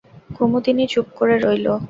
[0.35, 1.67] কুমুদিনী চুপ করে রইল।